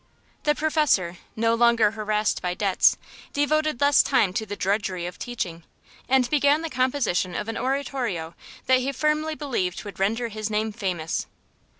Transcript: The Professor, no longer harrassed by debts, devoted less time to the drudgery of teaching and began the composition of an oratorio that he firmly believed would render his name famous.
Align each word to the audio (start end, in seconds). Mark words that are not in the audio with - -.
The 0.45 0.55
Professor, 0.55 1.17
no 1.35 1.53
longer 1.53 1.91
harrassed 1.91 2.41
by 2.41 2.55
debts, 2.55 2.97
devoted 3.33 3.79
less 3.79 4.01
time 4.01 4.33
to 4.33 4.47
the 4.47 4.55
drudgery 4.55 5.05
of 5.05 5.19
teaching 5.19 5.63
and 6.09 6.27
began 6.31 6.63
the 6.63 6.71
composition 6.71 7.35
of 7.35 7.47
an 7.47 7.55
oratorio 7.55 8.33
that 8.65 8.79
he 8.79 8.91
firmly 8.93 9.35
believed 9.35 9.83
would 9.83 9.99
render 9.99 10.29
his 10.29 10.49
name 10.49 10.71
famous. 10.71 11.27